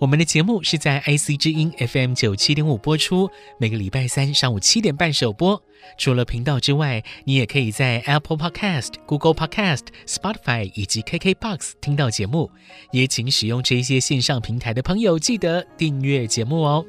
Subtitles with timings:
[0.00, 5.62] 我们的节目是在 IC 之音 FM 九七点五播出，每个礼拜三上午七点半首播。
[5.98, 12.50] 除了频道之外，你也可以在 Apple Podcast、Google Podcast、Spotify 以及 KKBox 听到节目。
[12.92, 16.82] 也请使用这些线上平台的朋友记得订阅节目哦。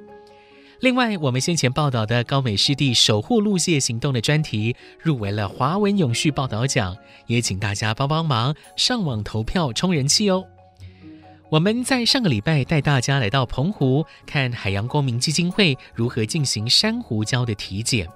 [0.80, 6.96] 另外，我们先前报道的高美湿地守护陆蟹行动的专题入围了华文永续报道奖，
[7.28, 10.46] 也请大家帮帮忙上网投票冲人气哦。
[11.52, 18.08] 我们在上个礼拜带大家来到澎湖，看海洋公民基金会如何进行珊瑚礁的体检。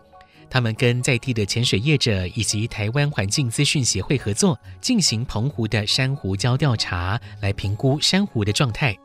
[0.49, 8.97] 他们跟在地的潜水业者以及台湾环境资讯协会合作，进行澎湖的珊瑚礁调查，来评估珊瑚的状态。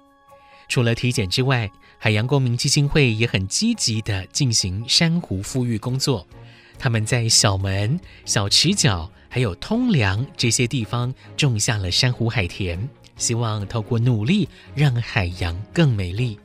[0.69, 6.25] 除了体检之外，海洋公民基金会也很积极地进行珊瑚复育工作。
[6.79, 12.89] 他们在小门、小池角还有通梁这些地方种下了珊瑚海田，
[13.21, 16.37] 希望透过努力让海洋更美丽。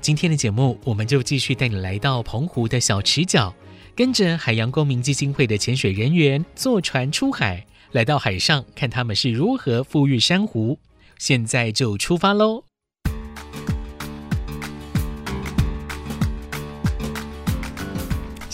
[0.00, 3.54] 今天的节目，我们就继续带你来到澎湖的小池角，
[3.94, 10.78] 跟着海洋公民基金会的潜水人员坐船出海，来到海上看他们是如何富裕珊瑚。
[11.18, 12.64] 现在就出发喽！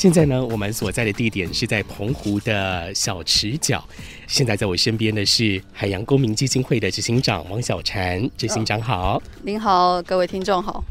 [0.00, 3.86] 现在呢，我们所在的地点是在澎湖的小池角。
[4.26, 9.18] 现在在我身边的是海洋公民基金会的执行长王小婵，执行长好。
[9.18, 10.82] 哦，您好，各位听众好。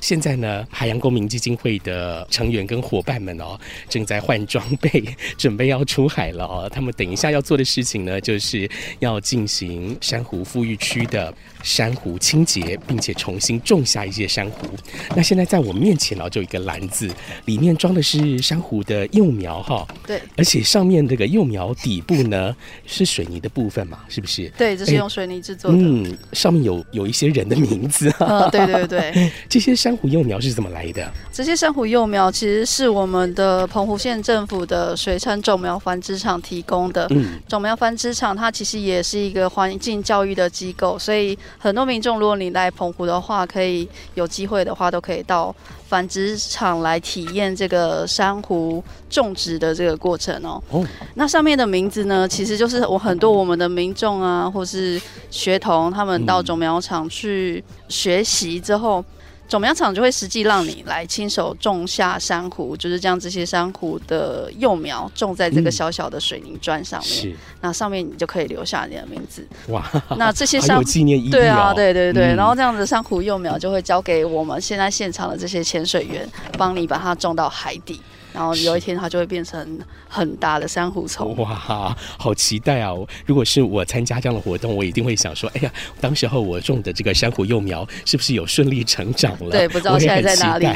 [0.00, 3.56] 现在呢，海洋公民基金会的成员跟伙伴们哦，
[3.88, 5.04] 正在换装备，
[5.38, 6.68] 准备要出海了哦。
[6.72, 8.68] 他们等一下要做的事情呢，就是
[8.98, 11.32] 要进行珊瑚富裕区的
[11.62, 14.66] 珊瑚清洁，并且重新种下一些珊瑚。
[15.14, 17.08] 那现在在我面前呢，就有一个篮子，
[17.44, 19.86] 里面装的是珊瑚的幼苗哈。
[20.06, 22.54] 对，而且上面这个幼苗底部呢。
[22.88, 23.98] 是水泥的部分嘛？
[24.08, 24.48] 是不是？
[24.56, 25.76] 对，这是用水泥制作的。
[25.78, 28.12] 嗯，上面有有一些人的名字。
[28.20, 29.30] 嗯， 对对对。
[29.48, 31.12] 这些珊瑚幼苗是怎么来的？
[31.32, 37.06] 这些珊瑚幼苗其实是我们的澎湖县政府的水产种苗繁殖场提供的。
[37.10, 45.54] 嗯，种苗繁殖场它其实也是一个环境教育的机构，所以很多民众如果你来澎湖的话，可以有机会的话都可以到。
[45.88, 50.62] 繁殖场来体验这个珊瑚种植的这个过程哦。
[50.70, 59.04] 哦，那上面的名字呢，其实就是我很多我们的民众啊，或是学童，他们到种苗场去学习之后。
[59.48, 67.08] 种苗场就会实际让你来亲手种下珊瑚，就是将这些珊瑚的幼苗种在这个小小的水泥砖上面。
[67.08, 69.46] 是，那上面你就可以留下你的名字。
[69.68, 69.84] 哇，
[70.18, 72.34] 那这些 珊瑚纪念意义、哦、对啊，对对对。
[72.34, 78.00] 嗯、然后这样子珊瑚幼苗就会交给我们现在现场的这些潜水员，帮你把它种到海底。
[78.36, 81.34] 然后有一天它就会变成很大的珊瑚虫。
[81.38, 82.92] 哇，好期待啊！
[83.24, 89.50] 如果是我参加这样的活动，我一定会想说：哎呀，当时候我种的这个珊瑚幼苗是不是有顺利成长了？
[89.50, 90.66] 对，不知道现在在哪里。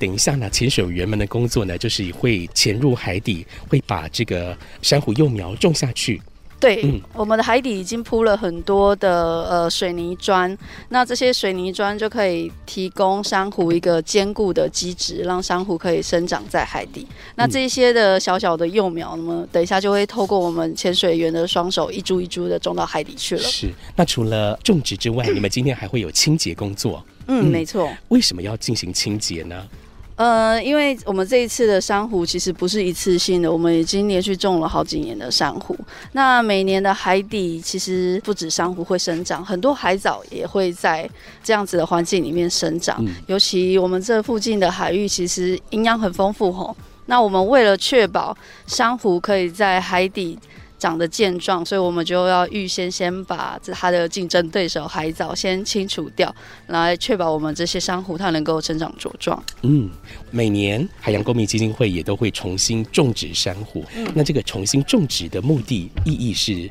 [0.00, 6.20] 等一下呢，潜水员们的工作呢，就是会潜入海底，会把这个珊瑚幼苗种下去。
[6.58, 10.56] 对，嗯、我们的海底已经铺了很多的呃水泥砖，
[10.88, 17.06] 那这些水泥砖就可以提供珊瑚一个坚固的基质，让珊瑚可以生长在海底。
[17.34, 23.42] 那这些的小小的幼苗，那么等一下就会透过我们潜水员的双手一株一株的种到海底去了。
[23.42, 27.04] 是，那除了种植之外， 你们今天还会有清洁工作？
[27.26, 27.92] 嗯，嗯没错。
[28.08, 29.66] 为什么要进行清洁呢？
[30.16, 35.76] 呃，因为我们这一次的珊瑚其实不是一次性的，我们已经连续种了好几年的珊瑚。
[36.12, 41.08] 那每年的海底其实不止珊瑚会生长，很多海藻也会在
[41.44, 42.96] 这样子的环境里面生长。
[43.04, 46.74] 嗯、尤其我们这附近的海域其实营养很丰富吼。
[47.08, 48.36] 那我们为了确保
[48.66, 50.36] 珊瑚可以在海底
[50.78, 56.34] 长得健壮，所以我们就要预先先把它的竞争对手海藻先清除掉，
[56.66, 59.42] 来确保我们这些珊瑚它能够成长茁壮。
[59.62, 59.90] 嗯，
[60.30, 63.84] 每年海洋公民基金会也都会重新种植珊瑚。
[63.94, 66.70] 嗯，那这个重新种植的目的意义是？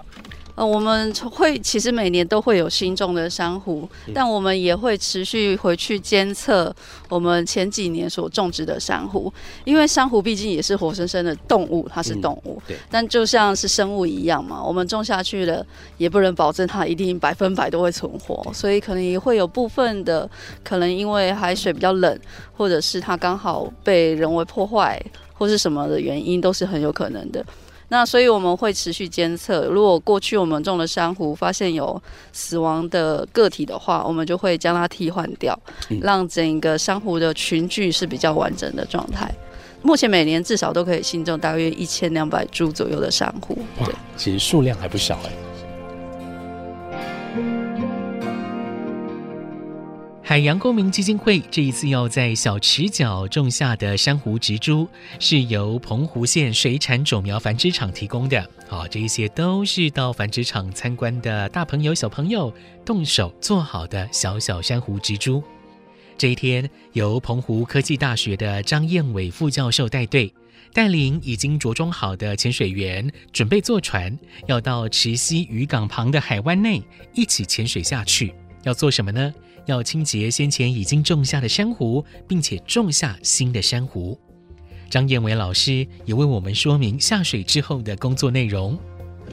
[0.56, 6.74] 呃，我们会其实每年都会有新种的珊瑚，但我们也会持续回去监测
[7.10, 9.32] 我们前几年所种植的珊瑚，
[9.66, 15.66] 因为珊瑚毕竟也是活生生的动物，它是动物，嗯、对，但就像是生物一样嘛，我们种下去了，
[15.98, 20.30] 也不能保证它一定百分百都会存活，所以可能也会有部分的，
[20.64, 22.18] 可能因为海水比较冷，
[22.56, 25.02] 或者是它刚好被人为破坏，
[25.34, 27.46] 或是什么的原因，都是很有可能的。
[27.90, 32.02] 那所以我们会持续监测，如果过去我们种的珊瑚发现有
[32.34, 35.58] 死亡的个体的话，我们就会将它替换掉，
[36.02, 39.32] 让整个珊瑚的群聚是比较完整的状态。
[39.84, 43.56] 目前每年至少都可以新种大约一千两百株左右的珊瑚。
[43.80, 45.45] 哇，其实数量还不小哎。
[50.28, 54.90] 海洋公民基金会这一次要在小池角种下的珊瑚植株，
[55.20, 58.44] 是由澎湖县水产种苗繁殖场提供的。
[58.68, 62.52] 好，这一些都是到繁殖场参观的大朋友、小朋友
[62.84, 65.44] 动手做好的小小珊瑚植株。
[66.18, 70.34] 这一天，由澎湖科技大学的张彦伟副教授带队，
[70.74, 74.18] 带领已经着装好的潜水员，准备坐船，
[74.48, 76.82] 要到池溪渔港旁的海湾内
[77.14, 78.34] 一起潜水下去。
[78.64, 79.32] 要做什么呢？
[79.66, 84.18] 要清洁先前已经种下的珊瑚，并且种下新的珊瑚。
[84.90, 88.78] 张燕伟老师也为我们说明下水之后的工作内容。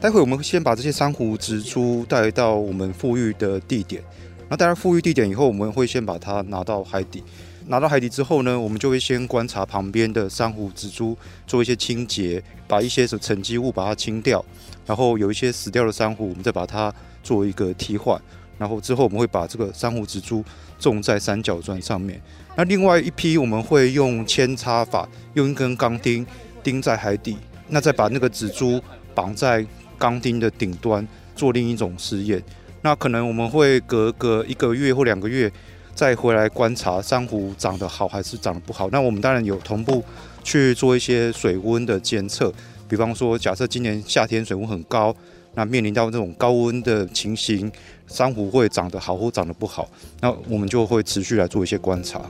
[0.01, 4.03] 待会我们先把这些珊瑚植株带到我们复育的地点，
[4.49, 7.23] 那带到复育地点以后，我们会先把它拿到海底。
[7.65, 11.15] 拿到海底之后呢，我们就会先观察旁边的珊瑚植株，
[11.47, 14.43] 做一些清洁，把一些什沉积物把它清掉，
[14.85, 18.21] 然后有一些死掉的珊瑚，我们再把它做一个替换。
[18.57, 20.43] 然后之后我们会把这个珊瑚植株
[20.79, 22.21] 种在三角砖上面。
[22.55, 26.25] 那另外一批我们会用扦插法，用一根钢钉
[26.61, 27.37] 钉在海底，
[27.69, 28.81] 那再把那个植株
[29.15, 29.65] 绑在
[29.97, 31.05] 钢钉的顶端
[31.35, 32.41] 做另一种实验。
[32.81, 35.51] 那可能我们会隔个一个月或两个月
[35.95, 38.89] 再回来观察珊瑚长得好还是长得不好。
[38.91, 40.03] 那我们当然有同步
[40.43, 42.53] 去做一些水温的监测，
[42.87, 45.15] 比方说假设今年夏天水温很高。
[45.55, 47.71] 那面临到这种高温的情形，
[48.07, 49.89] 珊瑚会长得好或长得不好，
[50.19, 52.21] 那我们就会持续来做一些观察。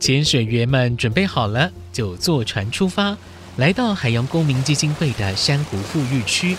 [0.00, 3.16] 潜水员们准备好了，就坐船出发，
[3.56, 6.56] 来到海洋公民基金会的珊瑚复育区。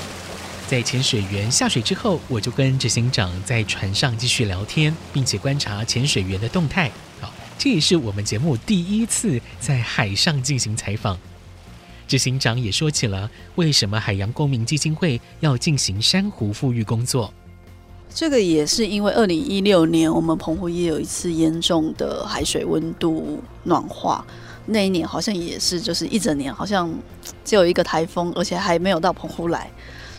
[0.68, 6.90] 在潜水员下水之后，我就跟执行长在船上继续聊天，并且观察潜水员的动态。
[7.22, 11.20] 好，这也是我们节目第一次在海上进行采访。
[12.08, 17.34] 执行长也说起了为什么海洋公民基金会要进行珊瑚复育工作。
[18.14, 24.26] 这个也是因为二零一六年我们澎湖也有一次严重的海水温度暖化，
[24.66, 26.90] 那一年好像也是就是一整年好像
[27.44, 29.70] 只有一个台风，而且还没有到澎湖来。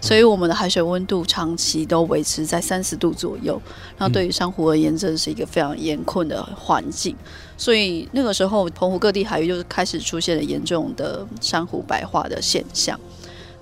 [0.00, 3.60] 所以我们的海水温度长期都维持在三十度左右，
[3.98, 7.16] 那对于珊瑚而言，真的是一个非常严困的环境。
[7.56, 12.98] 所以那个时候，澎湖各地海域就开始出现了严重的珊瑚白化的现象。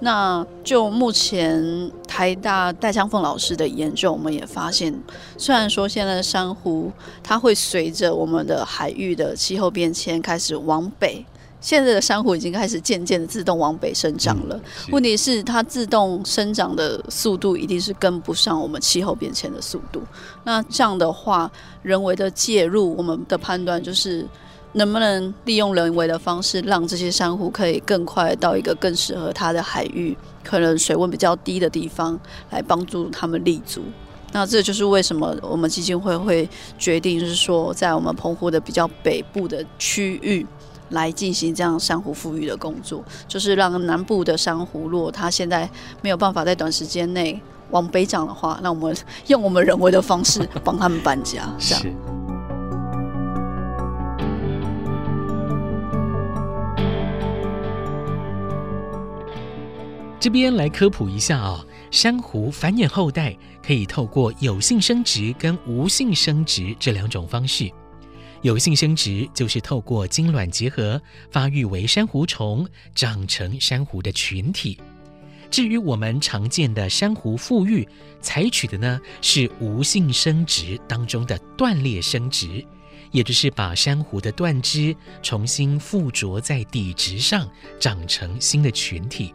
[0.01, 4.93] 那就目前台大戴江凤老师的研究，我们也发现，
[5.39, 6.93] 虽然说现在的珊瑚
[7.23, 11.25] 它会随着我们的海域的气候变迁开始往北。
[11.65, 14.61] 现在的珊瑚已经开始渐渐的自动往北生长了。
[14.87, 20.03] 嗯、问题是，它自动生长的速度一定是跟不上我们气候变迁的速度。
[20.45, 24.29] 那这样的话，人为的介入，我们的判断就是
[24.75, 33.81] 能不能利用人为的方式，让这些珊瑚可以更快到一个更适合它的海域，可能水温比较低的地方，来帮助它们立足。
[34.33, 36.47] 那这就是为什么我们基金会会
[36.79, 40.47] 决定，就是说，在我们澎湖的比较北部的区域。
[40.91, 45.69] 来进行这样珊瑚富裕的工作，就是让南部的珊瑚，如果它现在
[46.03, 48.97] 没有办法在短时间内往北长的话，那我们
[49.29, 51.43] 用我们人为的方式帮他们搬家。
[51.59, 51.83] 这样。
[51.83, 51.93] 是。
[60.21, 67.71] 这边来科普一下啊、哦，珊瑚繁衍后代可以透过有性生殖跟无性生殖这两种方式。
[68.45, 74.79] 有性生殖就是透过精卵结合发育为珊瑚虫，长成珊瑚的群体。
[75.51, 77.89] 至于我们常见的珊瑚复育，
[78.21, 82.63] 采取的呢是无性生殖当中的断裂生殖，
[83.13, 87.49] 也就是把珊瑚的断枝重新附着在底质上，
[87.81, 89.33] 长成新的群体。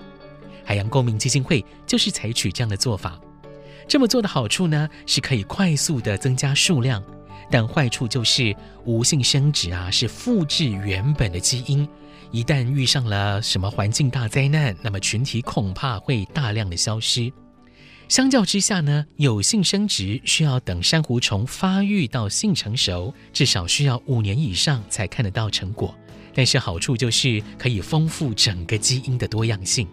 [0.64, 3.20] 海洋公民基金会就是采取这样的做法。
[3.88, 7.04] 这么做的好处呢，是可以快速地增加数量，
[7.50, 11.88] 但坏处就是无性生殖啊，是复制原本的基因。
[12.32, 17.32] 一旦遇上了什么环境大灾难，那么群体恐怕会大量的消失。
[18.08, 25.94] 相较之下呢，有性生殖需要等珊瑚虫发育到性成熟，至少需要五年以上才看得到成果。
[26.34, 29.88] 但是好处就是可以丰富整个基因的多样性。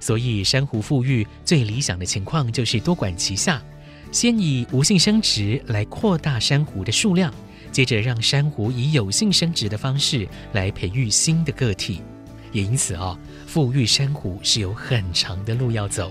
[0.00, 3.62] 所以珊瑚复育最理想的情况就是多管齐下，
[4.10, 7.32] 先以无性生殖来扩大珊瑚的数量。
[7.70, 12.00] 接着让珊瑚以有性生殖的方式来培育新的个体，
[12.50, 16.10] 也因此啊、哦，复育珊瑚是有很长的路要走。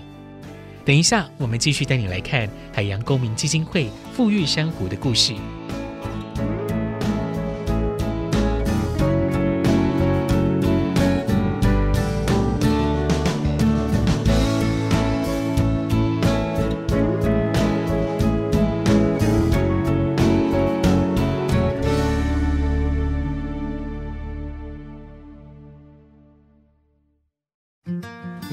[0.86, 5.34] 等一下，我们继续带你来看海洋公民基金会富裕珊瑚的故事。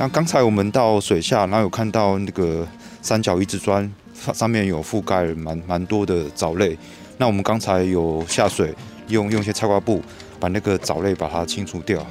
[0.05, 2.69] 那刚才我们到水下，然后有看到那个
[3.01, 3.91] 三角移植砖
[4.35, 6.77] 上面有覆盖蛮蛮多的藻类。
[7.17, 8.75] 那我们刚才有下水，
[9.09, 10.03] 用用一些菜瓜布
[10.39, 12.07] 把那个藻类把它清除掉。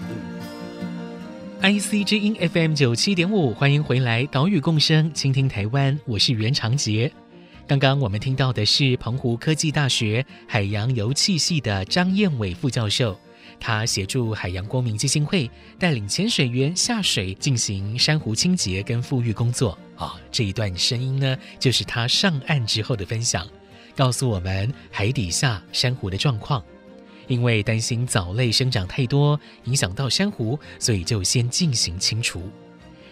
[1.62, 7.12] IC 之音 FM 九七点五，欢迎回来，岛屿共生，倾听台湾，我是袁长杰。
[7.68, 13.16] 刚刚我们听到的是澎湖科技大学海洋油气系的张燕伟副教授。
[13.66, 23.48] 他协助海洋公民基金会带领潜水员下水进行珊瑚清洁跟复育工作啊、这一段声音呢，就是他上岸之后的分享，
[23.96, 26.62] 告诉我们海底下珊瑚的状况。
[27.28, 32.52] 因为担心藻类生长太多影响到珊瑚，所以就先进行清除。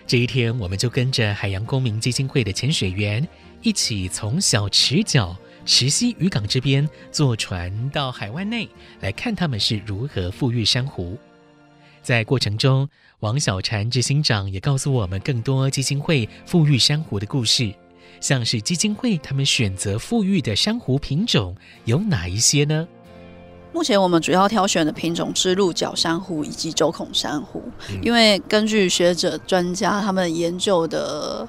[0.06, 3.26] 这一天，我们就跟着海洋公民基金会的潜水员
[3.62, 5.34] 一起从小池角。
[5.66, 8.68] 石溪渔港这边坐船到海湾内
[9.00, 11.18] 来看他们是如何富裕珊瑚。
[12.02, 12.90] 在过程中，
[13.20, 17.72] 王小婵执行长也告诉我们更多基金会富裕珊瑚的故事，
[18.20, 22.88] 像是基金会他们选择富裕的珊瑚品种有哪一些呢？
[23.72, 27.64] 目前我们主要挑选的品种是鹿角珊瑚以及周孔珊瑚，
[28.02, 31.48] 因为根据学者专家他们研究的。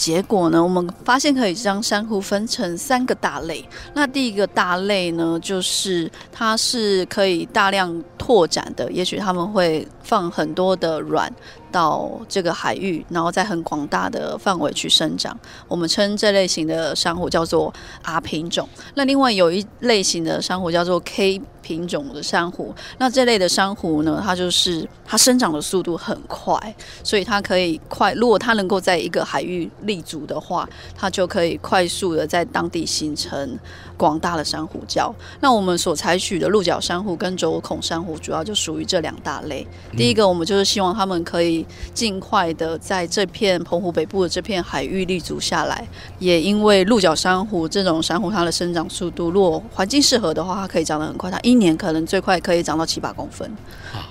[0.00, 3.62] 结果呢，我们发现可以将珊瑚分成三个大类。
[3.92, 11.32] 那第一个大类呢，就是它是可以大量拓展的，也许他们会放很多的卵。
[11.72, 15.38] 到这个海域，然后在很广大的范围去生长。
[15.68, 18.68] 我们称这类型的珊瑚叫做 R 品种。
[18.96, 22.74] 那另外有一类型的珊瑚叫做 K 品种的珊瑚。
[22.98, 26.58] 那这类的珊瑚呢，它就是它生长的速度很快，
[27.04, 28.12] 所以它可以快。
[28.14, 33.56] 如果它能够在一个海域立足的话，它就可以快速的在当地形成
[33.96, 35.12] 广大的珊瑚礁。
[35.40, 39.64] 那我们所采取的鹿角珊瑚跟轴孔珊瑚，主要就属于这两大类。
[40.00, 41.66] 第一个，我们就是希望他们可以。
[41.92, 45.86] 尽快的在这片澎湖北部的这片海域立足下来，
[46.18, 53.50] 也因为鹿角珊瑚这种珊瑚，它的生长速度，如果环境适合的话，它可以长得很快，它一年可能最快可以长到七八公分。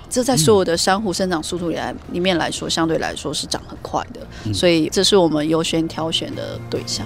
[0.08, 7.04] 这在所有的珊瑚生长速度里来里面来说，相对来说是长很快的，所以这是我们优先挑选的对象。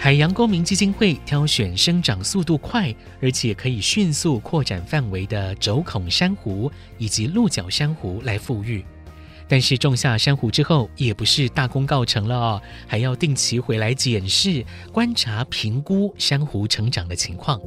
[0.00, 8.84] 海洋公民基金会挑选生长速度快，而且可以迅速扩展范围的轴孔珊瑚以及鹿角珊瑚来复育。
[9.48, 17.60] 但是种下珊瑚之后，也不是大功告成了哦，还要定期回来检视、观察、评估珊瑚成长的情况。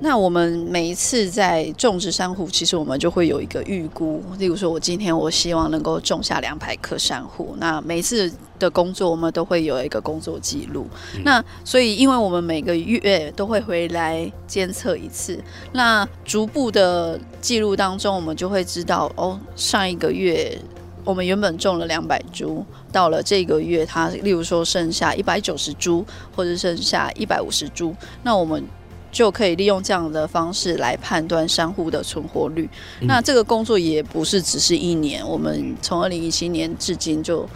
[0.00, 4.22] 那我们每一次在种植珊瑚，其实我们就会有一个预估。
[4.38, 7.56] 例如说，我今天我希望能够种下两百颗珊瑚。
[7.58, 10.86] 那每一次的工作，我们都会有一个工作记录。
[11.16, 11.22] 嗯。
[11.24, 15.36] 那所以，因为我们每个月都会回来监测一次，
[15.72, 20.56] 那逐步的记录当中，我们就会知道哦，上一个月
[21.04, 26.04] 我们原本种了两百株，到了这个月，它例如说剩下一百九十株，
[26.36, 28.62] 或者剩下一百五十株，那我们。
[29.10, 32.68] 就可以利用这样的方式来判断珊瑚的存活率。
[33.00, 33.06] 嗯。
[33.06, 37.48] 那这个工作也不是只是一年，我们从二零一七年至今就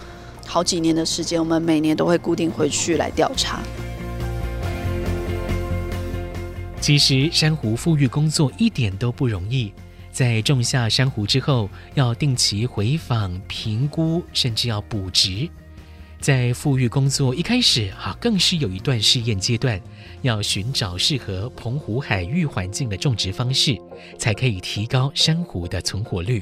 [0.46, 3.60] 好几年的时间，我们每年都会固定回去来调查。
[6.80, 9.72] 其实珊瑚复育工作一点都不容易，
[10.10, 15.48] 在种下珊瑚之后，要定期回访、评估，甚至要补植。
[16.22, 19.78] 在复育工作一开始啊，更是有一段试验阶段，
[20.22, 23.76] 要寻找适合澎湖海域环境的种植方式，
[24.16, 26.40] 才可以提高珊瑚的存活率。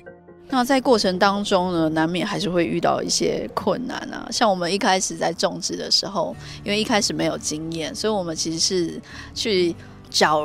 [0.51, 4.29] 那在过程当中呢，难免还是会遇到一些困难啊。
[4.31, 9.01] 像我们一开始在种植的时候，因为一开始没有经验，所以我们其实是
[9.35, 9.75] 去。
[10.11, 10.45] 找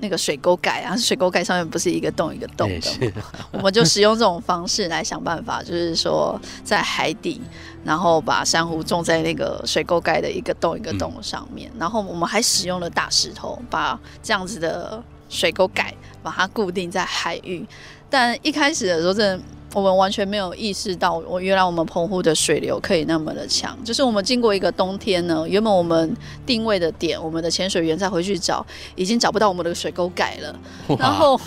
[0.00, 3.12] 那个水沟盖啊， 水沟盖上面不是一个洞一个洞的？
[3.50, 7.40] 我们就使用这种方式来想办法，就是说在海底，
[7.82, 15.92] 然后把珊瑚种在那个水沟盖的一个洞一个洞上面，然后我们还使用了大石头，把这样子的水沟盖
[16.22, 17.66] 把它固定在海域。
[18.08, 19.44] 但一开始的时候，真的。
[19.76, 23.76] 我们完全没有意识到，我原来我们澎湖的水流可以那么的强。
[23.84, 26.16] 就是我们经过一个冬天呢，原本我们
[26.46, 28.64] 定位的点，我们的潜水员再回去找，
[28.94, 30.58] 已经找不到我们的水沟盖了。
[30.98, 31.38] 然后，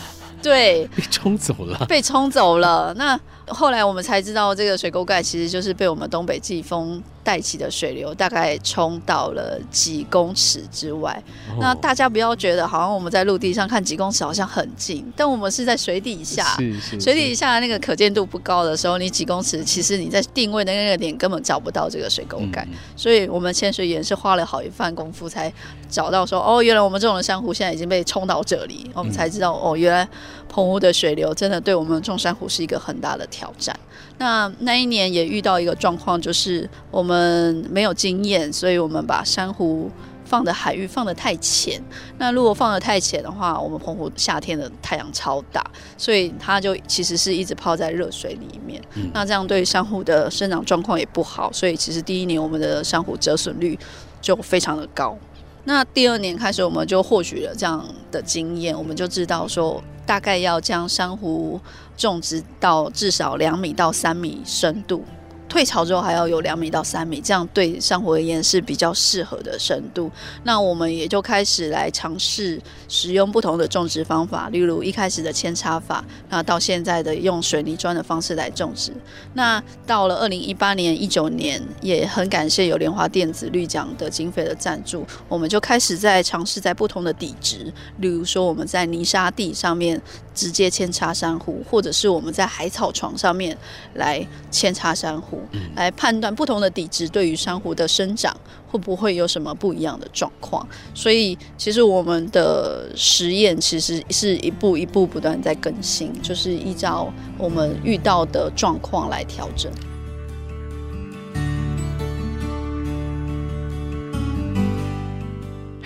[0.44, 2.94] 对， 被冲走了，被冲走了。
[2.94, 7.01] 那后来我们才知道，这个水沟盖其实就是被我们东北季风。
[7.22, 11.22] 带起的水流大概冲到了几公尺之外。
[11.50, 16.58] 哦、那大家不要觉得好像我们在陆地上看几公尺好像很近，但我们是在水底下。
[17.00, 22.65] 水底下那个可见度不高的时候，你几公尺，其实你在定位的那个点根本找不到这个水沟盖。
[22.72, 25.53] 嗯、所以我们潜水员是花了好一番功夫才
[25.88, 28.89] 找到说，哦，原来我们这种的珊瑚现在已经被冲到这里。
[28.96, 30.08] 我们才知道，哦，原来
[30.48, 33.77] 澎湖的水流真的对我们种珊瑚是一个很大的挑战。
[34.17, 39.89] 那那一年也遇到一个状况，就是我们没有经验，所以我们把珊瑚
[40.25, 41.81] 放的海域放得太浅。
[42.17, 45.63] 那如果放得太浅的话，我们澎湖夏天的太阳超大，
[45.98, 48.81] 所以它就其实是一直泡在热水里面。
[48.96, 53.79] 嗯、那这样对珊瑚的生长状况也不好，所以其实第一年我们的珊瑚折损率
[54.22, 55.17] 就非常的高。
[55.66, 61.60] 那第二年开始，我们就获取了这样的经验，我们就知道说，大概要将珊瑚
[61.96, 65.04] 种植到至少两米到三米深度。
[65.50, 70.10] 退潮之后还要有两米到三米，这样对珊瑚而言是比较适合的深度。
[70.44, 78.94] 那我们也就开始来尝试使用不同的种植方法，例如一开始的扦插法，那到现在的用水泥砖的方式来种植。
[79.34, 90.00] 那到了二零一八年、一九年，也很感谢有联华电子绿奖的经费的赞助，我们就开始在尝试在不同的底质，例如说我们在泥沙地上面
[90.39, 93.58] 直接扦插珊瑚，或者是我们在海草床上面
[93.95, 95.41] 来扦插珊瑚。
[95.75, 98.34] 来判断不同的底质对于珊瑚的生长
[98.71, 109.69] 会不会有什么不一样的状况，所以其实我们的实验其实是一步一步不断在更新，就是依照我们遇到的状况来调整。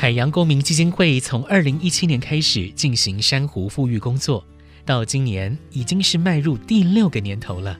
[0.03, 4.45] 海洋公民基金会从二零一七年开始进行珊瑚复育工作，
[4.85, 7.79] 到今年已经是迈入第六个年头了。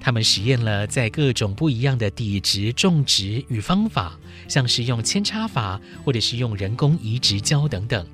[0.00, 8.04] 他们实验了在各种不一样的底质种植与方法，像是用扦插法，或者是用人工移植礁等等。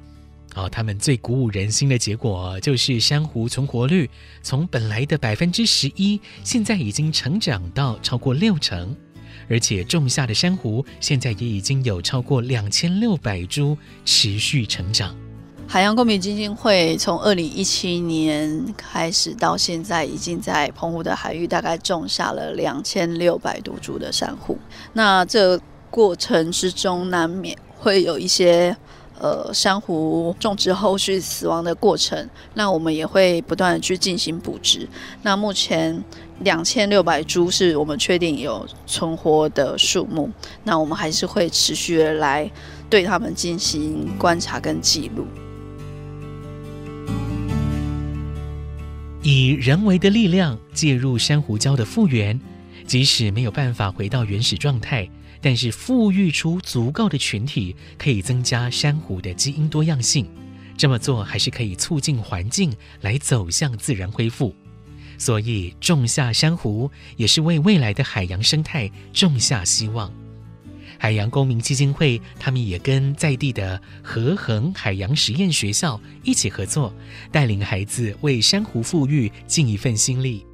[0.55, 4.11] 哦，他们最鼓舞人心的结果就是珊瑚存活率
[4.43, 8.95] 从本来的百分之十一，现在已经成长到超过六成，
[9.49, 15.15] 而且种下的珊瑚现在也已经有超过两千六百株持续成长。
[15.67, 24.57] 海洋公民基金会从二零一七年开始到现在，已经在澎湖的海域大概种下了两千六百多株的珊瑚。
[24.95, 28.75] 那这过程之中，难免会有一些
[29.21, 32.29] 呃珊瑚种植后续死亡的过程。
[32.55, 34.89] 那我们也会不断的去进行补植。
[35.23, 36.03] 那目前
[36.41, 40.31] 两千六百株是我们确定有存活的数目。
[40.65, 42.51] 那我们还是会持续的来
[42.89, 45.27] 对他们进行观察跟记录。
[49.23, 52.41] 以人为的力量介入珊瑚礁的复原，
[52.87, 55.07] 即使没有办法回到原始状态，
[55.41, 60.27] 但是富育出足够的群体，可以增加珊瑚的基因多样性。
[60.77, 64.55] 这么做还是可以促进环境来走向自然恢复。
[65.19, 70.13] 所以种下珊瑚，也是为未来的海洋生态种下希望。
[71.01, 76.93] 海洋公民基金会，他们也跟在地的和恒海洋实验学校一起合作，
[77.31, 80.45] 带领孩子为珊瑚富育尽一份心力。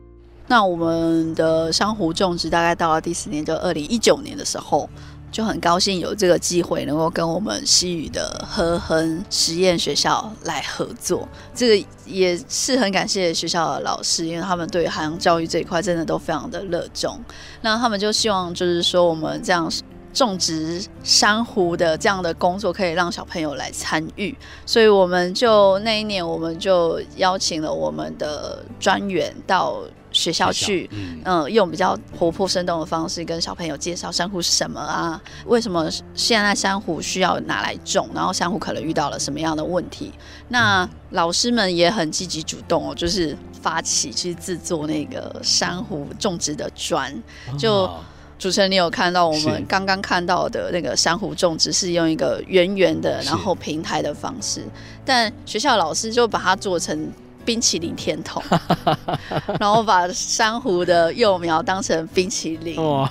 [0.46, 4.88] 那我们的珊瑚种植大概到了第四年，就二零一九年的时候，
[5.32, 11.28] 就很高兴有这个机会能够跟我们西语的和恒实验学校来合作。
[11.54, 17.18] 这个也是很感谢学校的老师，因为他们对海洋教育这一块真的都非常的热衷。
[17.62, 19.70] 那他们就希望就是说我们这样。
[20.14, 24.32] 种植珊瑚的这样的工作可以让小朋友来参与，
[24.64, 29.82] 所以我们就那一年我们就邀请了我们的专员到
[30.14, 40.10] 学校去，嗯，嗯，用比较活泼生动的方式跟小朋友介绍珊瑚是什么啊，为什么现在珊瑚需要拿来种，然后珊瑚可能遇到了什么样的问题。
[40.48, 47.12] 那老师们也很积极主动哦，就是发起去制作那个珊瑚种植的砖，
[47.58, 47.90] 就。
[48.36, 54.66] 主持人，你有看到我们刚刚看到的那个珊瑚种植是用一个圆圆的，然后平台的方式，
[55.04, 57.10] 但学校老师就把它做成。
[57.44, 58.42] 冰淇淋甜筒，
[59.60, 63.10] 然后把珊瑚的幼苗当成冰淇淋，哇，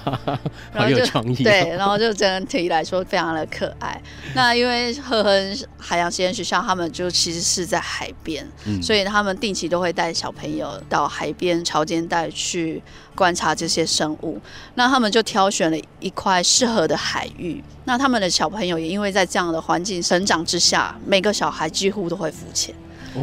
[0.73, 1.43] 好有创意哦。
[1.43, 4.01] 对，然后就整体来说非常的可爱。
[4.33, 12.81] 那因为赫亨海洋实验学校，他们就其实是在海边，嗯，所以他们定期都会带小朋友到海边潮间带去
[13.15, 14.39] 观察这些生物。
[14.75, 17.63] 那他们就挑选了一块适合的海域。
[17.85, 22.73] 那他们的小朋友也因为在这样的环境成长之下，每个小孩几乎都会浮潜。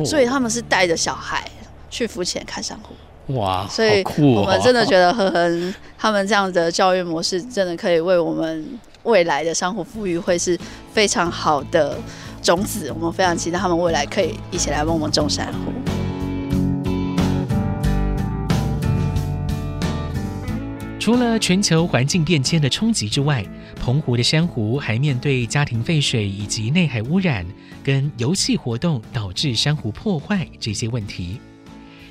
[0.05, 1.45] 所以他们是带着小孩
[1.89, 3.67] 去浮潜看珊瑚，哇！
[3.69, 10.59] 所以我们真的觉得哼哼他们这样的教育模式，真的可以为我们未来的珊瑚富裕会是
[10.93, 11.97] 非常好的
[12.43, 12.93] 种子。
[12.95, 16.00] 我们非常期待他们未来可以一起来帮我们种珊瑚。
[21.01, 23.43] 除了全球环境变迁的冲击之外，
[23.75, 27.47] 澎湖的珊瑚还面对家庭废水以及内海污染，
[27.83, 31.41] 跟游戏活动导致珊瑚破坏这些问题。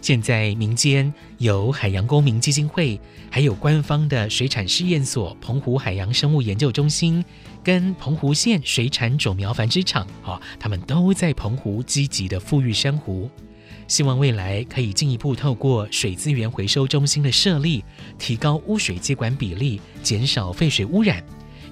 [0.02, 3.00] 现在民间有海洋公民基金会，
[3.30, 7.24] 还有官方的水产试验所澎湖海洋生物研究中心，
[7.64, 13.30] 跟澎湖县水产种苗繁殖场啊，他们都在澎湖积极的复育珊瑚。
[13.90, 17.84] 希望未来可以进一步透过水资源回收中心的设立，
[18.18, 21.22] 提高污水接管比例，减少废水污染。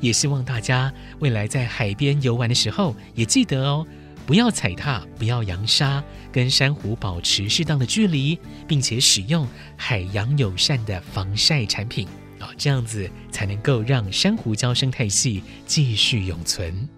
[0.02, 3.86] 也希望大家未来在海边游玩的时候，也记得哦，
[4.26, 12.08] 不要踩踏，不要扬沙，跟珊瑚保持适当的距离，并且使用海洋友善的防晒产品
[12.40, 16.90] 哦，这样子才能够让珊瑚礁生态系继续永存。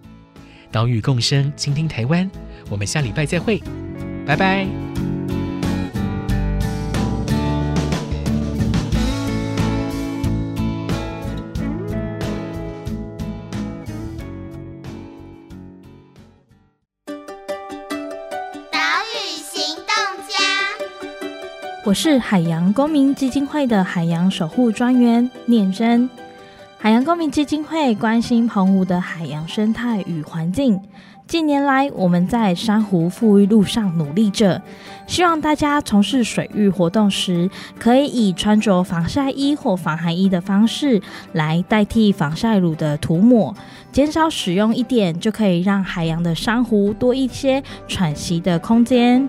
[0.72, 2.30] 岛屿共生，倾听台湾，
[2.70, 3.62] 我们下礼拜再会。
[4.26, 4.99] 拜拜。
[21.90, 26.08] 我是海洋公民基金会的海洋守护专员念真。
[26.78, 30.80] 海洋公民基金会关心澎湖的海洋生态与环境。
[31.26, 34.62] 近年来，我们在珊瑚复育路上努力着，
[35.08, 43.52] 希望大家从事水域活动时，可以以穿着防晒衣或防寒衣的方式来代替防晒乳的涂抹，
[43.90, 49.28] 减少使用一点，就可以让海洋的珊瑚多一些喘息的空间。